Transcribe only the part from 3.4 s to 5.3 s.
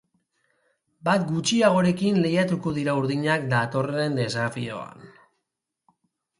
datorren desafioan.